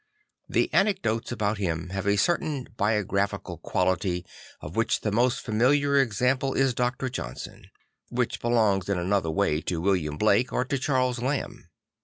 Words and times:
The 0.49 0.73
anecdotes 0.73 1.31
about 1.31 1.59
him 1.59 1.89
have 1.89 2.07
a 2.07 2.15
certain 2.17 2.65
biographical 2.75 3.59
quality 3.59 4.25
of 4.59 4.75
which 4.75 5.01
the 5.01 5.11
n10st 5.11 5.43
famìliar 5.45 6.01
example 6.01 6.55
is 6.55 6.73
Dr. 6.73 7.07
Johnson; 7.07 7.65
which 8.09 8.41
belongs 8.41 8.89
in 8.89 8.97
another 8.97 9.29
way 9.29 9.61
to 9.61 9.79
William 9.79 10.17
Blake 10.17 10.51
or 10.51 10.65
to 10.65 10.79
Charles 10.79 11.19
Lamb. 11.21 11.67